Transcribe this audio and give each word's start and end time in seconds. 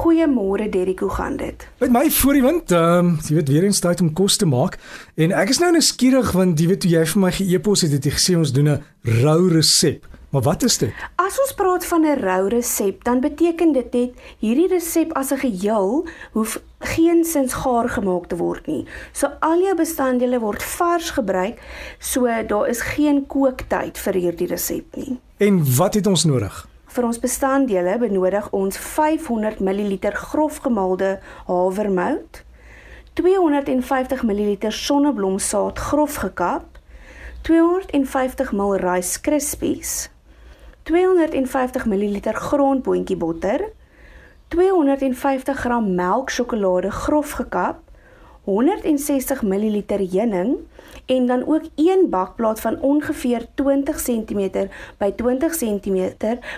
Goeiemôre 0.00 0.68
Derrick, 0.68 0.98
hoe 0.98 1.10
gaan 1.10 1.36
dit? 1.36 1.68
Met 1.78 1.90
my 1.92 2.10
voor 2.10 2.32
die 2.32 2.42
wind, 2.42 2.70
ehm 2.72 2.98
um, 2.98 3.18
jy 3.28 3.34
weet 3.34 3.48
weer 3.52 3.64
eens 3.68 3.80
tyd 3.84 4.00
om 4.00 4.12
kos 4.16 4.36
te 4.40 4.46
maak 4.48 4.78
en 5.20 5.34
ek 5.36 5.50
is 5.52 5.58
nou 5.60 5.68
nuuskierig 5.74 6.30
want 6.32 6.60
jy 6.60 6.68
weet 6.70 6.80
toe 6.80 6.92
jy 6.92 7.02
vir 7.10 7.20
my 7.20 7.32
ge-epos 7.36 7.84
het, 7.84 7.92
het 7.98 8.08
jy 8.08 8.12
gesê 8.14 8.36
ons 8.38 8.52
doen 8.56 8.70
'n 8.70 8.80
rou 9.20 9.50
resep. 9.52 10.06
Maar 10.30 10.42
wat 10.46 10.62
is 10.62 10.78
dit? 10.78 10.94
As 11.20 11.36
ons 11.42 11.52
praat 11.58 11.84
van 11.84 12.06
'n 12.06 12.20
rou 12.20 12.48
resep, 12.48 13.04
dan 13.04 13.20
beteken 13.20 13.72
dit 13.72 13.92
net 13.92 14.10
hierdie 14.38 14.68
resep 14.68 15.12
as 15.12 15.32
'n 15.32 15.42
geheel 15.44 16.08
hoef 16.32 16.62
geen 16.78 17.24
sins 17.24 17.52
gaar 17.52 17.88
gemaak 17.88 18.26
te 18.26 18.36
word 18.36 18.66
nie. 18.66 18.86
So 19.12 19.26
al 19.40 19.60
jou 19.60 19.76
bestanddele 19.76 20.40
word 20.40 20.62
vars 20.62 21.10
gebruik, 21.10 21.60
so 21.98 22.24
daar 22.46 22.68
is 22.68 22.80
geen 22.80 23.26
kooktyd 23.26 23.98
vir 23.98 24.14
hierdie 24.14 24.46
resep 24.46 24.96
nie. 24.96 25.20
En 25.36 25.76
wat 25.76 25.94
het 25.94 26.06
ons 26.06 26.24
nodig? 26.24 26.69
Vir 26.90 27.06
ons 27.06 27.20
bestanddele 27.22 27.92
benodig 28.02 28.48
ons 28.56 28.74
500 28.74 29.60
ml 29.62 29.92
grof 30.10 30.56
gemaalde 30.64 31.10
havermout, 31.46 32.40
250 33.14 34.24
ml 34.26 34.72
sonneblomsaad 34.74 35.78
grof 35.78 36.16
gekap, 36.24 36.80
250 37.46 38.50
ml 38.58 38.82
Rice 38.82 39.20
Krispies, 39.22 39.92
250 40.90 41.86
ml 41.86 42.18
grondboontjie 42.40 43.18
botter, 43.22 43.68
250 44.50 45.54
g 45.62 45.80
melk 45.86 46.34
sjokolade 46.34 46.90
grof 46.90 47.36
gekap, 47.38 47.84
160 48.44 49.42
ml 49.42 49.82
heuning 49.86 50.56
en 51.06 51.26
dan 51.26 51.46
ook 51.46 51.62
een 51.76 52.06
bakplaat 52.10 52.60
van 52.60 52.80
ongeveer 52.80 53.46
20 53.54 54.02
cm 54.02 54.66
by 54.98 55.10
20 55.16 55.56
cm 55.56 56.12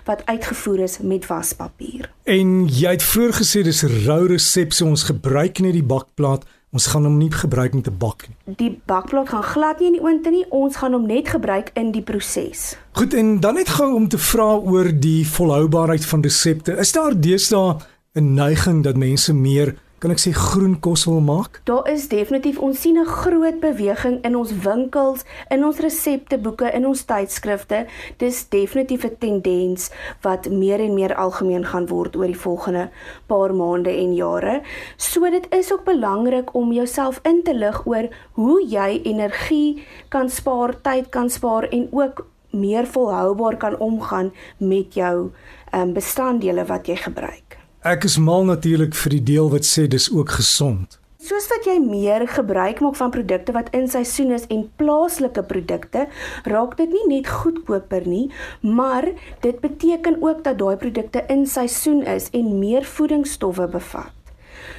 wat 0.04 0.22
uitgevoer 0.24 0.78
is 0.78 0.98
met 0.98 1.26
waspapier. 1.26 2.10
En 2.22 2.66
jy 2.68 2.90
het 2.90 3.02
vroeër 3.02 3.38
gesê 3.40 3.62
dis 3.62 3.82
rou 4.06 4.26
resep, 4.26 4.72
so 4.72 4.86
ons 4.86 5.02
gebruik 5.08 5.58
net 5.58 5.72
die 5.72 5.84
bakplaat. 5.84 6.44
Ons 6.72 6.86
gaan 6.88 7.04
hom 7.04 7.18
nie 7.20 7.28
gebruik 7.32 7.74
met 7.74 7.86
'n 7.86 7.98
bak 7.98 8.28
nie. 8.28 8.56
Die 8.56 8.80
bakplaat 8.86 9.28
gaan 9.28 9.42
glad 9.42 9.78
nie 9.78 9.86
in 9.86 9.92
die 9.92 10.02
oond 10.02 10.30
nie. 10.30 10.46
Ons 10.48 10.76
gaan 10.76 10.92
hom 10.92 11.06
net 11.06 11.28
gebruik 11.28 11.70
in 11.74 11.92
die 11.92 12.02
proses. 12.02 12.76
Goed, 12.92 13.14
en 13.14 13.40
dan 13.40 13.54
net 13.54 13.68
gou 13.68 13.94
om 13.94 14.08
te 14.08 14.18
vra 14.18 14.56
oor 14.56 15.00
die 15.00 15.26
volhoubaarheid 15.26 16.04
van 16.06 16.22
resepte. 16.22 16.72
Is 16.72 16.92
daar 16.92 17.20
deesdae 17.20 17.76
'n 18.14 18.34
neiging 18.34 18.82
dat 18.82 18.96
mense 18.96 19.34
meer 19.34 19.76
kan 20.02 20.10
ek 20.10 20.18
sê 20.18 20.32
groen 20.34 20.72
kos 20.82 21.04
wil 21.06 21.20
maak? 21.22 21.60
Daar 21.68 21.86
is 21.86 22.08
definitief 22.10 22.56
ons 22.58 22.80
sien 22.82 22.98
'n 22.98 23.06
groot 23.06 23.60
beweging 23.60 24.18
in 24.26 24.34
ons 24.36 24.50
winkels, 24.64 25.22
in 25.48 25.64
ons 25.64 25.78
resepteboeke, 25.78 26.74
in 26.74 26.86
ons 26.86 27.04
tydskrifte. 27.04 27.86
Dis 28.18 28.48
definitief 28.48 29.04
'n 29.04 29.16
tendens 29.18 29.90
wat 30.22 30.50
meer 30.50 30.80
en 30.80 30.94
meer 30.94 31.14
algemeen 31.14 31.64
gaan 31.64 31.86
word 31.86 32.16
oor 32.16 32.26
die 32.26 32.42
volgende 32.46 32.90
paar 33.28 33.54
maande 33.54 33.90
en 33.90 34.14
jare. 34.14 34.62
So 34.96 35.30
dit 35.30 35.46
is 35.54 35.72
ook 35.72 35.84
belangrik 35.84 36.54
om 36.54 36.72
jouself 36.72 37.20
in 37.22 37.42
te 37.42 37.54
lig 37.54 37.86
oor 37.86 38.08
hoe 38.32 38.66
jy 38.66 39.00
energie 39.04 39.86
kan 40.08 40.28
spaar, 40.28 40.80
tyd 40.82 41.08
kan 41.10 41.30
spaar 41.30 41.68
en 41.70 41.88
ook 41.92 42.26
meer 42.50 42.86
volhoubaar 42.86 43.56
kan 43.56 43.78
omgaan 43.78 44.32
met 44.58 44.94
jou 44.94 45.30
um, 45.74 45.92
bestanddele 45.92 46.64
wat 46.64 46.86
jy 46.86 46.96
gebruik. 46.96 47.61
Ek 47.82 48.04
is 48.06 48.14
mal 48.14 48.44
natuurlik 48.46 48.92
vir 48.94 49.10
die 49.10 49.24
deel 49.26 49.48
wat 49.50 49.66
sê 49.66 49.88
dis 49.90 50.04
ook 50.14 50.36
gesond. 50.36 51.00
Soos 51.18 51.48
wat 51.50 51.64
jy 51.66 51.80
meer 51.82 52.22
gebruik 52.30 52.78
maak 52.78 52.94
van 52.94 53.10
produkte 53.10 53.50
wat 53.56 53.72
in 53.74 53.88
seisoen 53.90 54.30
is 54.36 54.44
en 54.54 54.68
plaaslike 54.78 55.42
produkte, 55.50 56.04
raak 56.46 56.76
dit 56.78 56.94
nie 56.94 57.02
net 57.10 57.26
goedkoper 57.26 58.06
nie, 58.06 58.28
maar 58.62 59.08
dit 59.42 59.58
beteken 59.58 60.22
ook 60.22 60.46
dat 60.46 60.62
daai 60.62 60.78
produkte 60.78 61.24
in 61.26 61.42
seisoen 61.42 62.06
is 62.06 62.30
en 62.30 62.54
meer 62.62 62.86
voedingsstowwe 62.86 63.66
bevat. 63.74 64.14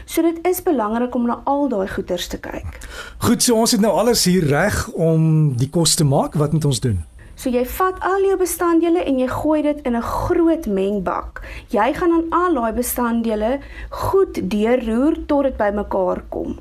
So 0.08 0.24
dit 0.24 0.40
is 0.48 0.64
belangrik 0.64 1.16
om 1.16 1.28
na 1.28 1.42
al 1.44 1.68
daai 1.68 1.90
goeders 1.92 2.32
te 2.32 2.40
kyk. 2.40 2.80
Goed, 3.28 3.44
so 3.44 3.60
ons 3.60 3.76
het 3.76 3.84
nou 3.84 3.92
alles 4.00 4.24
hier 4.32 4.48
reg 4.48 4.86
om 4.96 5.58
die 5.60 5.68
kos 5.68 6.00
te 6.00 6.08
maak. 6.08 6.40
Wat 6.40 6.56
moet 6.56 6.72
ons 6.72 6.80
doen? 6.80 7.04
So 7.36 7.50
jy 7.50 7.66
vat 7.66 8.00
al 8.06 8.26
jou 8.28 8.38
bestanddele 8.38 9.04
en 9.04 9.20
jy 9.20 9.28
gooi 9.28 9.62
dit 9.62 9.80
in 9.88 9.96
'n 9.96 10.02
groot 10.02 10.66
mengbak. 10.66 11.42
Jy 11.70 11.94
gaan 11.94 12.10
dan 12.10 12.26
al 12.30 12.54
daai 12.54 12.74
bestanddele 12.74 13.60
goed 13.90 14.50
deurroer 14.50 15.26
tot 15.26 15.44
dit 15.44 15.58
bymekaar 15.58 16.24
kom. 16.30 16.60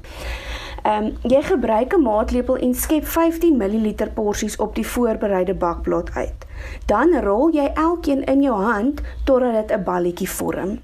Ehm 0.83 1.05
um, 1.05 1.17
jy 1.23 1.43
gebruik 1.43 1.95
'n 1.95 2.03
maatlepel 2.03 2.57
en 2.57 2.75
skep 2.75 3.07
15 3.07 3.57
ml 3.57 4.09
porsies 4.15 4.57
op 4.57 4.75
die 4.75 4.87
voorbereide 4.87 5.55
bakplaat 5.55 6.11
uit. 6.15 6.47
Dan 6.87 7.21
rol 7.21 7.51
jy 7.51 7.71
elkeen 7.75 8.25
in 8.25 8.43
jou 8.43 8.63
hand 8.63 9.01
totdat 9.25 9.53
dit 9.53 9.79
'n 9.79 9.85
balletjie 9.85 10.31
vorm. 10.31 10.79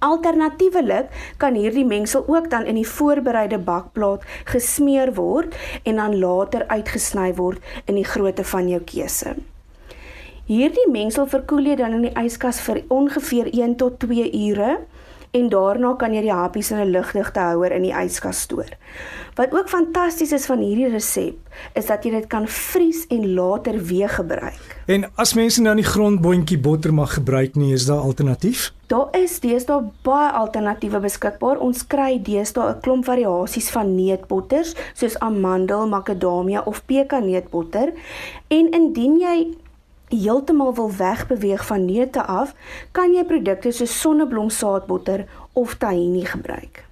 Alternatiefelik 0.00 1.10
kan 1.36 1.54
hierdie 1.54 1.84
mengsel 1.84 2.24
ook 2.24 2.50
dan 2.50 2.64
in 2.64 2.78
die 2.80 2.88
voorbereide 2.88 3.58
bakplaat 3.60 4.22
gesmeer 4.48 5.12
word 5.14 5.56
en 5.84 6.00
dan 6.00 6.16
later 6.18 6.64
uitgesny 6.72 7.34
word 7.36 7.60
in 7.84 8.00
die 8.00 8.06
grootte 8.08 8.44
van 8.48 8.70
jou 8.72 8.80
keuse. 8.80 9.34
Hierdie 10.48 10.88
mengsel 10.90 11.28
verkoel 11.28 11.68
jy 11.68 11.76
dan 11.78 11.98
in 11.98 12.06
die 12.08 12.14
yskas 12.16 12.62
vir 12.64 12.80
ongeveer 12.88 13.52
1 13.52 13.76
tot 13.82 14.00
2 14.02 14.24
ure 14.48 14.78
en 15.30 15.48
daarna 15.48 15.94
kan 15.98 16.14
jy 16.14 16.22
die 16.26 16.34
happies 16.34 16.70
in 16.70 16.78
'n 16.78 16.90
lugdigte 16.90 17.40
houer 17.40 17.72
in 17.72 17.82
die 17.82 17.94
yskas 17.94 18.40
stoor. 18.40 18.70
Wat 19.34 19.54
ook 19.54 19.68
fantasties 19.68 20.32
is 20.32 20.46
van 20.46 20.58
hierdie 20.58 20.88
resep, 20.88 21.36
is 21.72 21.86
dat 21.86 22.04
jy 22.04 22.10
dit 22.10 22.26
kan 22.26 22.48
vries 22.48 23.06
en 23.08 23.34
later 23.34 23.78
weer 23.84 24.08
gebruik. 24.08 24.82
En 24.86 25.06
as 25.14 25.34
mense 25.34 25.62
nou 25.62 25.74
nie 25.74 25.84
grondboontjie 25.84 26.58
botter 26.58 26.94
mag 26.94 27.14
gebruik 27.14 27.54
nie, 27.54 27.72
is 27.72 27.86
daar 27.86 28.02
alternatief? 28.02 28.72
Daar 28.86 29.08
is 29.14 29.38
deesdae 29.40 29.84
baie 30.02 30.30
alternatiewe 30.30 31.00
beskikbaar. 31.00 31.58
Ons 31.58 31.86
kry 31.86 32.18
deesdae 32.22 32.74
'n 32.74 32.80
klomp 32.80 33.04
variasies 33.04 33.70
van 33.70 33.94
neutbotters, 33.94 34.74
soos 34.94 35.18
amandel, 35.18 35.86
makadamia 35.88 36.60
of 36.60 36.84
pekaneutbotter. 36.84 37.92
En 38.48 38.70
indien 38.70 39.18
jy 39.20 39.54
heeltemal 40.10 40.74
wil 40.74 40.92
wegbeweeg 40.96 41.66
van 41.66 41.84
neute 41.84 42.22
af, 42.22 42.54
kan 42.92 43.14
jy 43.14 43.24
produkte 43.24 43.72
soos 43.72 43.96
sonneblomsaadbotter 44.00 45.26
of 45.52 45.74
tahini 45.78 46.24
gebruik. 46.26 46.89